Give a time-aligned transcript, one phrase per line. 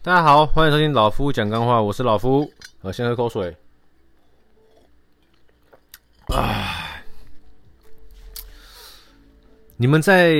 [0.00, 2.48] 大家好，欢迎收听老夫讲干话，我是老夫。
[2.82, 3.54] 我先喝口水。
[6.26, 7.02] 啊，
[9.76, 10.36] 你们在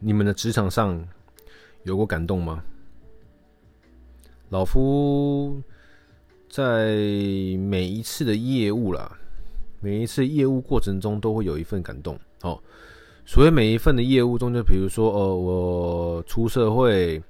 [0.00, 1.00] 你们的职场上
[1.84, 2.60] 有过感动吗？
[4.48, 5.62] 老夫
[6.50, 6.96] 在
[7.60, 9.16] 每一次的业务啦，
[9.80, 12.18] 每一次业务过程中都会有一份感动。
[12.42, 12.60] 哦，
[13.24, 17.22] 所以每一份的业务中，就比如说，哦，我出社会。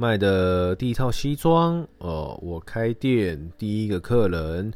[0.00, 4.72] 卖的第一套西装哦，我开店第一个客人，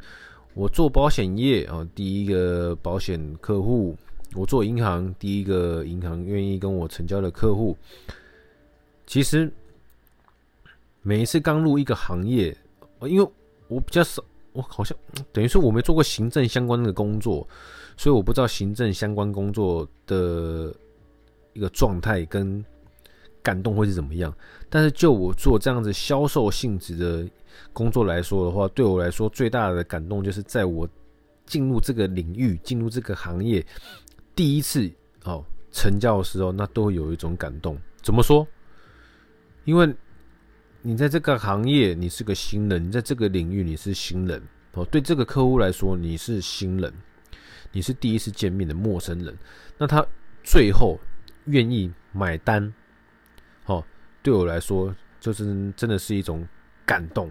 [0.52, 3.96] 我做保险业啊，第一个保险客户，
[4.34, 7.76] 我做银行第一个银行愿意跟我成交的客户。
[9.06, 9.48] 其实
[11.02, 12.56] 每一次刚入一个行业，
[13.02, 13.30] 因为
[13.68, 14.98] 我比较少，我好像
[15.32, 17.46] 等于说我没做过行政相关的工作，
[17.96, 20.74] 所以我不知道行政相关工作的
[21.52, 22.64] 一个状态跟。
[23.42, 24.34] 感动会是怎么样？
[24.70, 27.28] 但是就我做这样子销售性质的
[27.72, 30.88] 工作来说的话，对我来说最大的感动就是在我
[31.44, 33.64] 进入这个领域、进入这个行业
[34.34, 34.90] 第一次
[35.24, 37.76] 哦成交的时候，那都会有一种感动。
[38.00, 38.46] 怎么说？
[39.64, 39.92] 因为
[40.80, 46.92] 你在这个行业你是个新人，你在这个领域你是新人哦，对这个客户来说你是新人，
[47.72, 49.36] 你是第一次见面的陌生人，
[49.78, 50.04] 那他
[50.42, 50.98] 最后
[51.46, 52.72] 愿意买单。
[54.22, 56.46] 对我来说，就是真的是一种
[56.86, 57.30] 感动。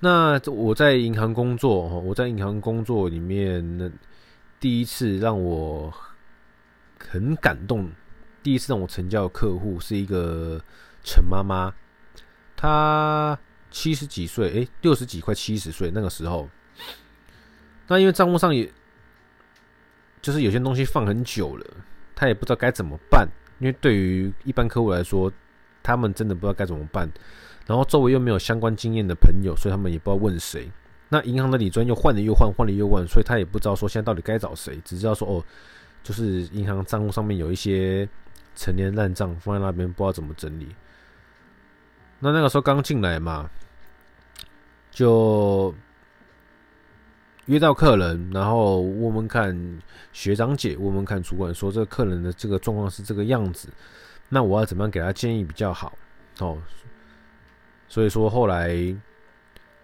[0.00, 3.90] 那我在银行工作，我在银行工作里面，那
[4.60, 5.92] 第一次让我
[6.98, 7.90] 很感动，
[8.42, 10.62] 第一次让我成交的客户是一个
[11.02, 11.74] 陈妈妈，
[12.54, 13.36] 她
[13.70, 16.48] 七十几岁，诶，六十几快七十岁那个时候，
[17.86, 18.70] 那因为账户上也，
[20.22, 21.66] 就是有些东西放很久了，
[22.14, 23.28] 她也不知道该怎么办。
[23.58, 25.32] 因为对于一般客户来说，
[25.82, 27.10] 他们真的不知道该怎么办，
[27.66, 30.70] 然后周围又没有相关经验的朋友，所以他们也不知道问谁。
[31.08, 35.44] 那银行的理专又换了又换，换了又换，所以他也不知道说现在到底该找谁，只知道说哦，
[36.02, 38.08] 就是银行账户上面有一些
[38.54, 40.68] 陈年烂账放在那边，不知道怎么整理。
[42.20, 43.50] 那那个时候刚进来嘛，
[44.90, 45.74] 就。
[47.48, 49.80] 约到客人，然后问问看
[50.12, 53.70] 学长姐，问问看主管，说这个客人的这个状况是这个样子，
[54.28, 55.92] 那我要怎么样给他建议比较好？
[56.40, 56.58] 哦，
[57.88, 58.76] 所以说后来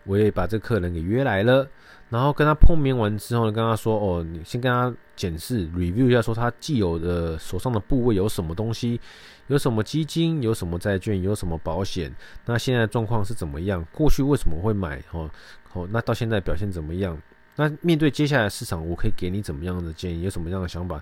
[0.05, 1.67] 我也把这客人给约来了，
[2.11, 9.01] 然后跟他碰面完之后呢，跟他说：“哦，你先跟他检视 review 一下，说他既有的手上的部位有什么东西，
[9.47, 12.15] 有什么基金，有什么债券，有什么保险，
[12.45, 13.83] 那现在状况是怎么样？
[13.91, 15.03] 过去为什么会买？
[15.13, 15.31] 哦，
[15.73, 17.19] 哦，那到现在表现怎么样？”
[17.57, 20.23] 那面对接下来市场，我可以给你怎么样的建议？
[20.23, 21.01] 有什么样的想法？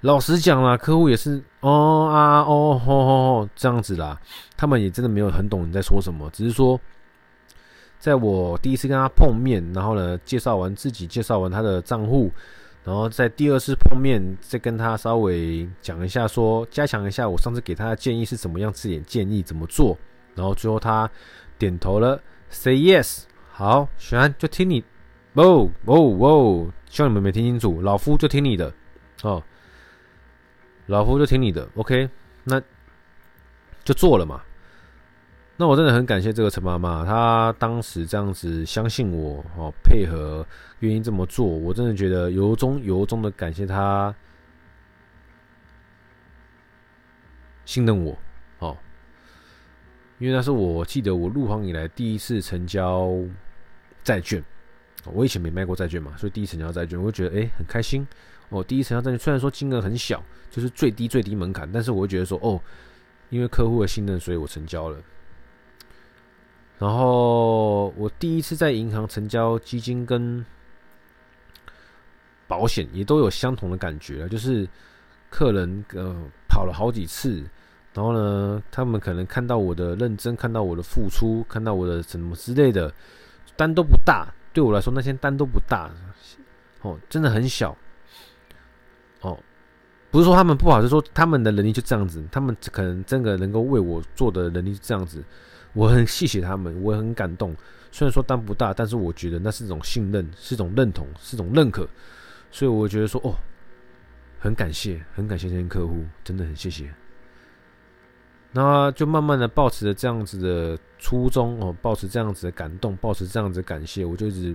[0.00, 4.20] 老实讲啦，客户也是哦啊哦吼吼吼这样子啦，
[4.54, 6.78] 他们也真的没有很懂你在说什么，只是说，
[7.98, 12.30] 在我第一次跟他碰面，然后呢，介绍完自己，介绍完他的账户，
[12.84, 19.96] 然后在第二次碰面，再跟他稍微讲一下说，加强一下我上次给他的建议是怎么样，这点建议怎么做，
[20.34, 21.10] 然后最后他
[21.58, 22.20] 点头了
[22.50, 24.84] ，say yes，好，选安就听你。
[25.34, 26.72] 哦哦哦！
[26.86, 28.72] 希望你们没听清楚，老夫就听你的
[29.22, 29.42] 哦，
[30.86, 32.08] 老夫就听你的，OK，
[32.44, 32.62] 那
[33.82, 34.40] 就做了嘛。
[35.56, 40.46] 那我真的很感谢这个陈妈妈，她当时这样子相信我哦，配合
[40.80, 44.14] 愿意这么做，我真的觉得由衷由衷的感谢她
[47.64, 48.16] 信任我
[48.60, 48.76] 哦，
[50.18, 53.10] 因为那是我记得我入行以来第一次成交
[54.04, 54.44] 债券。
[55.12, 58.06] 我以前没卖过债券嘛，所以第一成交债券，我会觉得诶、欸、很开心。
[58.50, 62.60] 哦，第一成交债券虽然说金额很小，就是最低最低门槛，但是我会觉得说哦，
[63.30, 64.98] 因为客户的信任，所以我成交了。
[66.78, 70.44] 然后我第一次在银行成交基金跟
[72.46, 74.68] 保险，也都有相同的感觉，就是
[75.30, 76.14] 客人呃
[76.48, 77.42] 跑了好几次，
[77.92, 82.92] 然后呢，他们可能看到我的认真，看到我的付出，看到我的什么之类的，
[83.56, 84.28] 单都不大。
[84.54, 85.90] 对我来说，那些单都不大，
[86.80, 87.76] 哦，真的很小，
[89.20, 89.38] 哦，
[90.10, 95.22] 不是说他们不好，是说他们的能力就这样子，他们可能真的能够为我做的能力是这样子，
[95.72, 97.54] 我很谢谢他们，我也很感动。
[97.90, 101.88] 虽然说单不大，但是我觉得那是一种信任，是一种认同，是一种认可，
[102.50, 103.34] 所以我觉得说，哦，
[104.38, 106.92] 很感谢，很感谢这些客户，真的很谢谢。
[108.56, 114.54] 那就慢慢的保持着这样子的初衷哦，保持这样子的感动，保持这样子的感谢，我就一直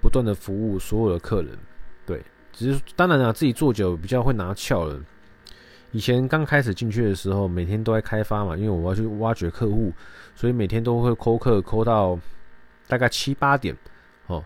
[0.00, 1.58] 不断的服务所有的客人。
[2.06, 4.98] 对，只是当然啊，自己做久比较会拿翘了，
[5.90, 9.92] 以前刚开始进去的时候，每天都在开发嘛，因为我要去挖掘客户，
[10.36, 12.16] 所以每天都会抠客抠到
[12.86, 13.76] 大概七八点
[14.28, 14.44] 哦，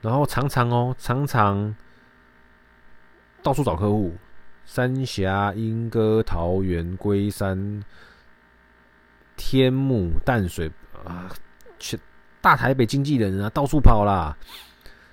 [0.00, 1.74] 然后常常哦，常常
[3.42, 4.14] 到处找客户，
[4.70, 7.82] 三峡、莺歌、桃园、龟山、
[9.34, 10.70] 天母、淡水
[11.06, 11.30] 啊，
[11.78, 11.98] 去
[12.42, 14.36] 大台北经纪人啊，到处跑啦。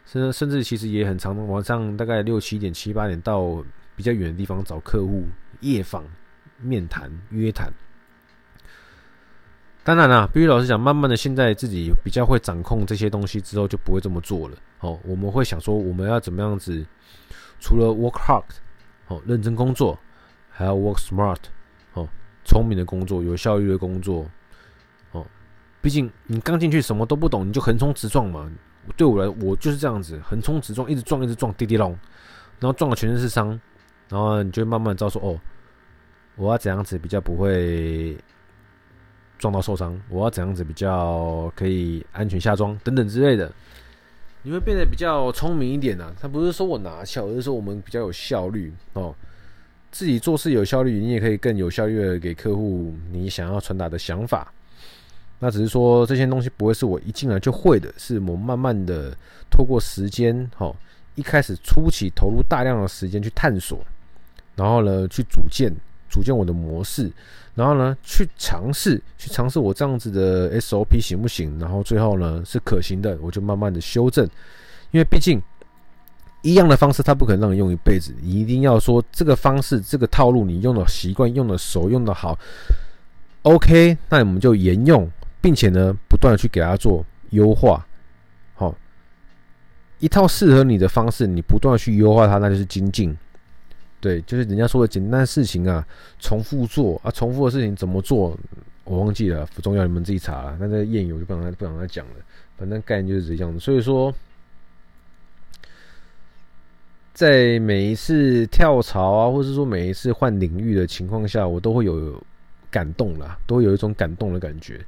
[0.05, 3.63] 甚甚至其实也很常，晚上大概六七点、七八点到
[3.95, 5.25] 比较远的地方找客户
[5.61, 6.03] 夜访、
[6.59, 7.71] 面谈、约谈。
[9.85, 14.57] 当然啦，必须老实讲，慢慢的现在自己比较会掌控这些东西之后，就不会这么做了。
[14.81, 16.85] 哦，我们会想说，我们要怎么样子？
[17.61, 18.43] 除了 work hard，
[19.07, 19.97] 哦，认真工作，
[20.49, 21.37] 还要 work smart，
[21.93, 22.07] 哦，
[22.43, 24.25] 聪明的工作，有效率的工作。
[25.11, 25.25] 哦，
[25.81, 28.51] 毕竟你刚进去什么都不懂，你就横冲直撞嘛。
[28.95, 31.97] 对我来，我就是这样子，横冲直撞，一直撞，一直撞，滴滴隆，
[32.59, 33.59] 然后撞的全身是伤，
[34.09, 35.39] 然后你就慢慢知道说，哦，
[36.35, 38.15] 我要怎样子比较不会
[39.39, 43.51] 撞到受伤，我要怎样子比较可以安全下装等等之类的，
[44.45, 46.15] 你会变得比较聪明一点呐、啊。
[46.21, 49.13] 他不是说我拿效，而是说我们比较有效率哦，
[49.91, 54.53] 自己做事有效率，你也可以更有效率的给客户你想要传达的想法。
[55.39, 59.17] 那只是说这些东西不会是我一进来就会的，是我慢慢的
[59.49, 60.73] 透过时间，哈，
[61.15, 63.83] 一开始初期投入大量的时间去探索，
[64.55, 65.73] 然后呢去组建
[66.15, 67.11] 组建我的模式，
[67.55, 74.23] 然后呢去尝试去尝试我这样子的 SOP 行不行，然后最后呢是可行的，我就慢慢的修正，
[74.91, 75.41] 因为毕竟
[76.41, 82.39] 一样的方式它不可能让你用一辈子，你一定要说这个方式这个套路你用的习惯用的熟用的好
[83.41, 85.11] ，OK，那我们就沿用。
[85.41, 87.85] 并且呢，不断的去给它做优化，
[88.55, 88.73] 好，
[89.99, 93.15] 一套适合你的方式，你不断的去优化它，那就是精进。
[94.01, 95.85] 对，就是人家说的简单的事情啊，
[96.19, 98.37] 重复做啊，重复的事情怎么做，
[98.83, 100.57] 我忘记了，不重要，你们自己查了。
[100.59, 102.13] 那这谚语我就不想再不想再讲了，
[102.57, 103.59] 反正概念就是这样子。
[103.59, 104.13] 所以说，
[107.13, 112.21] 在每一次跳槽啊，或者是说每一次换领域的情况下，我都会有
[112.69, 114.79] 感动啦，都会有一种感动的感觉。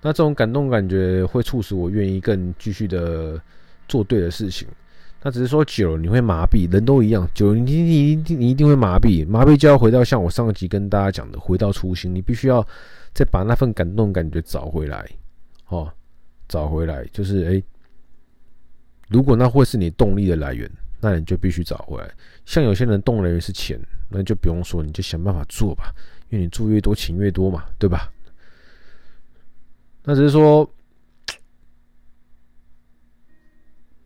[0.00, 3.40] 那这种感动感觉会促使我愿意更继续的
[3.86, 4.66] 做对的事情。
[5.22, 12.14] 那只是说久了你会麻痹，人都一样，久了你你你你一定会麻痹，麻痹就要回到像我上集跟大家讲的，回到初心。
[12.14, 12.66] 你必须要
[13.12, 15.04] 再把那份感动感觉找回来，
[15.68, 15.92] 哦，
[16.48, 17.64] 找回来就是诶，
[19.08, 20.70] 如果那会是你动力的来源，
[21.00, 22.08] 那你就必须找回来。
[22.44, 23.78] 像有些人动力来源是钱，
[24.08, 25.92] 那就不用说，你就想办法做吧，
[26.30, 28.08] 因为你做越多，钱越多嘛，对吧？
[30.04, 30.68] 那只是说，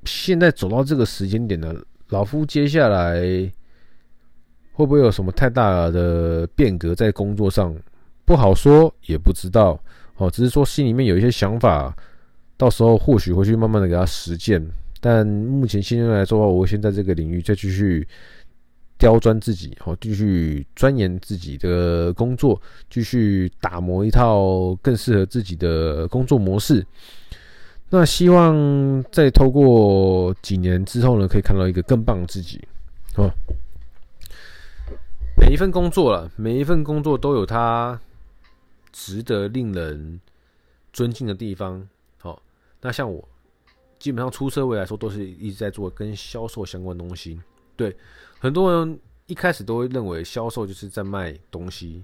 [0.05, 1.75] 现在走到这个时间点呢，
[2.09, 3.21] 老夫接下来
[4.73, 7.75] 会不会有什么太大的变革在工作上？
[8.25, 9.79] 不好说，也不知道。
[10.17, 11.97] 哦，只是说心里面有一些想法，
[12.57, 14.65] 到时候或许会去慢慢的给他实践。
[15.01, 18.07] 但目前现在来说的话，我会先在这个领域再继续。
[18.99, 26.87] 刁钻自己，好，继续钻研自己的工作，继续打磨一套更适合自己的工作模式。
[27.95, 32.59] 那希望在透过几年之后呢，可以看到一个更棒的自己。
[33.17, 33.31] 哦，
[35.37, 38.01] 每一份工作了，每一份工作都有它
[38.93, 40.19] 值得令人
[40.91, 41.87] 尊敬的地方。
[42.19, 42.41] 好，
[42.81, 43.29] 那像我，
[43.99, 47.39] 基本上出社会来说，都是一直在做跟销售相关东西。
[47.77, 47.95] 对。
[48.39, 52.03] 很多人一开始都会认为销售就是在卖东西，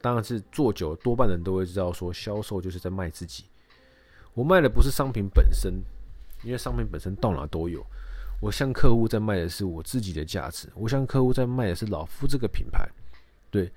[0.00, 3.46] 当然是做久了，多半人都会知道说销售就是在卖自己。
[4.38, 5.82] 我卖的不是商品本身，
[6.44, 7.84] 因为商品本身到哪都有。
[8.40, 12.88] 我向客户在卖的是我自己的价值，我向客户在卖的是老夫这个品牌。
[13.50, 13.68] 对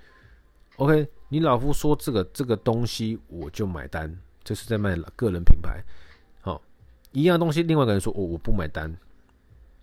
[0.76, 5.84] ，OK，你老夫说这个这个东西我就买单，这是在卖个人品牌。
[6.42, 6.62] 好，
[7.12, 8.96] 一样东西，另外一个人说我我不买单，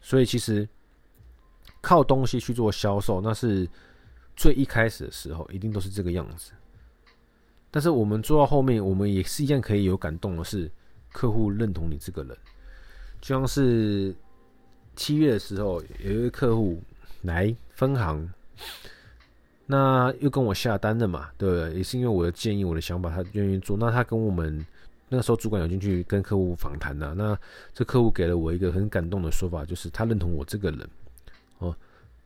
[0.01, 0.69] 所以其实。
[1.81, 3.69] 靠东西去做销售，那是
[4.35, 6.51] 最一开始的时候，一定都是这个样子。
[7.71, 10.71] 但是我们做到后面，我们也是一样可以有感动的是，
[11.13, 12.37] 客户认同你这个人。
[13.21, 14.15] 就像是
[14.97, 16.81] 七月的时候，有一个客户
[17.23, 18.29] 来分行，
[19.67, 21.75] 那又跟我下单的嘛，对不对？
[21.75, 23.77] 也是因为我的建议、我的想法，他愿意做。
[23.77, 24.65] 那他跟我们
[25.09, 27.39] 那个时候主管有进去跟客户访谈的，那
[27.75, 30.89] 这客户给了我一个很感动的说法，就是他认同我这个人。
[31.59, 31.75] 哦，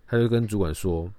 [0.07, 1.11] 他就跟主管说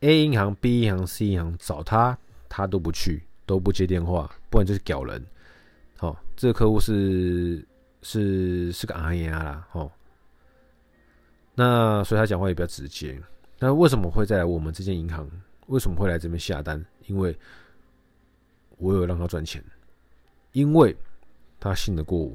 [0.00, 2.16] ：“A 银行、B 银行、C 银行找他，
[2.56, 5.22] 他都不去，都不接电话，不然就是屌人。”
[6.00, 7.62] 哦，这个客户是
[8.00, 9.68] 是是个阿爷啦。
[9.72, 9.92] 哦，
[11.54, 13.20] 那所以他讲话也比较直接。
[13.58, 15.28] 那为什么会在我们这间银行？
[15.66, 16.82] 为什么会来这边下单？
[17.08, 17.38] 因为
[18.78, 19.62] 我有让他赚钱，
[20.52, 20.96] 因为
[21.60, 22.34] 他信得过我，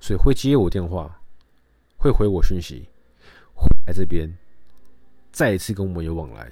[0.00, 1.20] 所以会接我电话，
[1.98, 2.88] 会回我讯息，
[3.54, 4.26] 会来这边
[5.30, 6.50] 再一次跟我们有往来。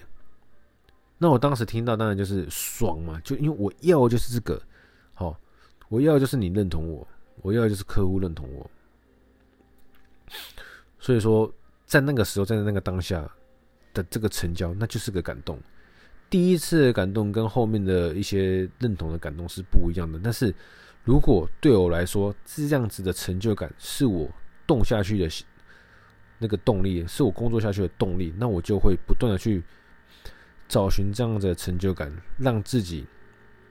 [1.19, 4.63] 那我当时听到当然就是爽嘛，就因为我要就是这个，
[5.15, 5.37] 好，
[5.89, 7.07] 我要就是你认同我，
[7.43, 8.71] 我要就是客户认同我。
[10.99, 11.53] 所以说，
[11.87, 13.29] 在那个时候，在那个当下
[13.93, 15.59] 的这个成交，那就是个感动。
[16.31, 20.21] 第一次的感动跟后面的一些认同的感动是不一样的。
[20.23, 20.55] 但是
[21.03, 24.31] 如果对我来说，这样子的成就感是我
[24.67, 25.45] 动下去的
[26.39, 29.65] 那个动力，是我工作下去的动力，那我就会不断的去
[30.69, 33.07] 找寻这样的成就感，让自己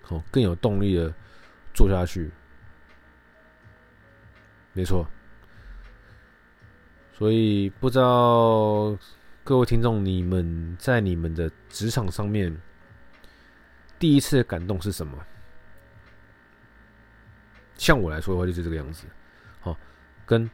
[0.10, 1.14] 哦更有动力的
[1.74, 2.32] 做下去。
[4.74, 5.08] 没错。
[7.14, 8.98] 所以不知道
[9.44, 12.56] 各位听众，你们在你们的职场上面
[13.98, 15.18] 第一次的感动是什么？
[17.76, 19.06] 像我来说的话，就是这个样子。
[19.60, 19.76] 好，
[20.26, 20.50] 跟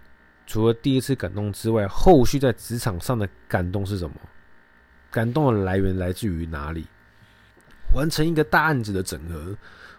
[0.45, 4.15] 除了第一次感动之外，后续在职场上的感动是什么？
[5.13, 6.87] 感动的来源来自于哪里？
[7.93, 9.55] 完成一个大案子的整合，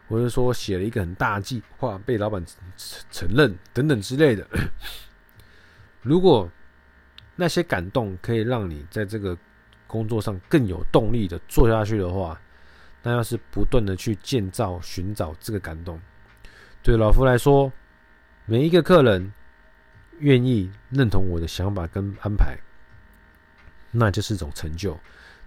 [0.09, 2.45] 或者说写了一个很大计划被老板
[3.13, 4.45] 承认等等之类的。
[6.03, 6.51] 如果
[7.37, 9.39] 那些感动可以让你在这个
[9.87, 12.41] 工作上更有动力的做下去的话，
[13.05, 16.01] 那要是不断的去建造、寻找这个感动，
[16.83, 17.73] 对老夫来说，
[18.47, 19.33] 每一个客人
[20.19, 22.59] 愿意认同我的想法跟安排，
[23.95, 24.99] 那就是一种成就。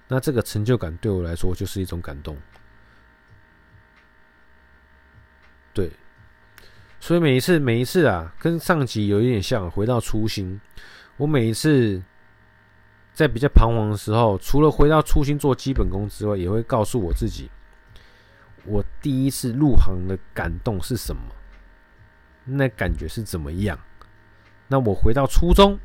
[0.07, 2.35] 那这个成就感对我来说就是一种感动。
[5.73, 5.91] 对。
[6.99, 10.59] 所以每一次，每一次啊，跟上集有一点像，回到初心。
[11.17, 12.01] 我每一次
[13.13, 17.51] 在比较彷徨的时候，除了回到初心做基本功之外，也会告诉我自己，
[18.65, 21.21] 我第一次入行的感动是什么，
[22.45, 23.77] 那感觉是怎么样。
[24.67, 25.79] 那我回到初衷，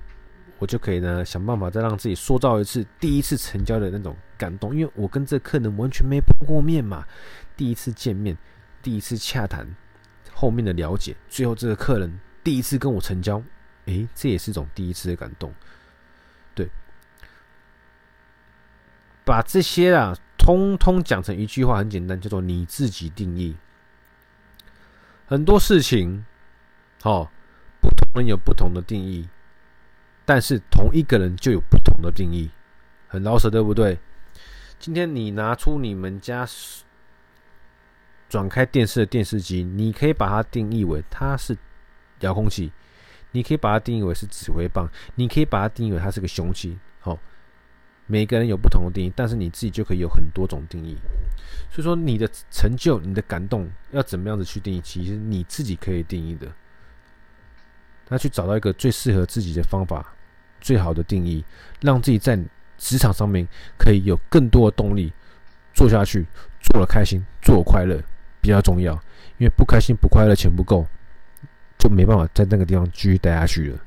[0.62, 7.04] 我就可以呢想办法再让自己塑造一次第一次成交的那种感动，因为我跟这客人完全没碰过面嘛，
[7.56, 8.38] 第一次见面，
[8.80, 9.66] 第一次洽谈。
[10.32, 13.42] 后面的了解，最后这个客人第一次跟我成交，
[13.86, 15.52] 诶，这也是一种第一次的感动。
[16.54, 16.70] 对，
[19.24, 23.56] 把这些啊，通通讲成一句话，很简单，叫做你自己定义。
[25.26, 26.24] 很多事情，
[27.02, 27.28] 哦，
[27.80, 29.28] 不同人有不同的定义，
[30.32, 32.48] 但是同一个人就有不同的定义，
[33.06, 33.98] 很老实，对不对？
[34.78, 36.48] 今天你拿出你们家。
[38.30, 41.54] 转开电视的电视机，你可以把它定义为它是
[42.20, 42.72] 遥控器，
[43.32, 46.78] 你可以把它定义为是指挥棒，你可以把它定义为它是个凶器。
[46.98, 47.18] 好，
[48.06, 50.96] 每个人有不同的定义，但是你自己就可以有很多种定义。
[51.70, 56.50] 所以说，你的成就、你的感动要怎么样子去定义，其实你自己可以定义的。
[58.08, 60.14] 那去找到一个最适合自己的方法，
[60.62, 61.44] 最好的定义，
[61.82, 62.38] 让自己在
[62.78, 65.12] 职场上面可以有更多的动力
[65.74, 66.24] 做下去，
[66.62, 68.00] 做得开心，做快乐。
[68.40, 68.92] 比较重要，
[69.38, 70.84] 因为不开心、不快乐、钱不够，
[71.78, 73.78] 就没办法在那个地方继续待下去了，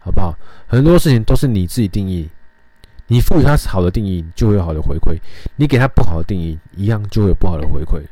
[0.00, 0.36] 好不好？
[0.66, 2.28] 很多事情都是你自己定义，
[3.06, 5.18] 你赋予它是好的定义，就会有好的回馈；
[5.56, 8.02] 你给它不好的定义，一样就会有不好的回馈。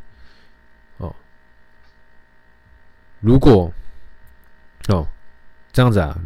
[0.97, 1.15] 哦，
[3.21, 3.71] 如果
[4.89, 5.07] 哦
[5.71, 6.19] 这样子啊，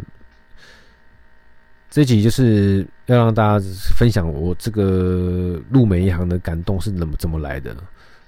[1.91, 3.67] 这集就是要让大家
[3.97, 7.75] 分享我这个入每一行的感动是怎么怎么来的。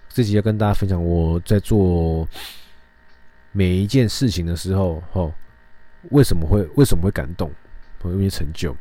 [0.09, 2.27] 这集要跟大家分享，我在做
[3.53, 5.33] 每一件事情的时候，哦，
[6.11, 7.51] 为什么会为什么会感动，
[8.01, 8.75] 会因为成就。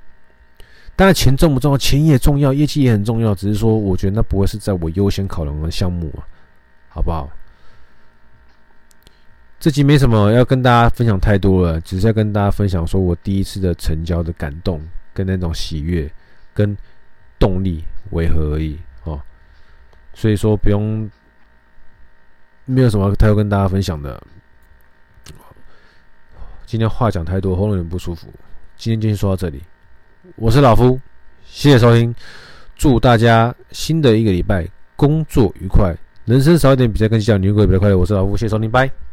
[0.95, 1.77] 当然，钱重不重要？
[1.77, 3.35] 钱也重要，业绩也很重要。
[3.35, 6.27] 只是说，我觉得那不会是在我优先考量的项目啊，
[6.89, 7.29] 好不好？
[9.59, 14.81] 这集没什么要跟大家分享太多了，只是要跟大家分享，说我第一次的成交的感动，
[15.13, 16.09] 跟那种喜悦，
[16.53, 16.75] 跟
[17.37, 19.21] 动力为何而已，哦。
[20.13, 21.09] 所以说，不用。
[22.71, 24.21] 没有什么太多跟大家分享的。
[26.67, 28.27] 今天话讲太多，喉咙有点不舒服。
[28.77, 29.63] 今天就先说到这里。
[30.35, 31.01] 我是老夫，
[31.43, 32.13] 谢谢收听。
[32.75, 37.97] 祝大家新的一个礼拜工作愉快，人生少一点比赛跟计较，你会比较快乐。
[37.97, 39.08] 我是老夫，谢谢收听，拜。